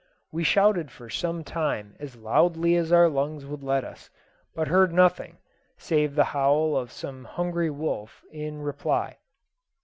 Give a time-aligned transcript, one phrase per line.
[0.31, 4.09] We shouted for some time as loudly as our lungs would let us,
[4.55, 5.37] but heard nothing,
[5.77, 9.19] save the howl of some hungry wolf, in reply.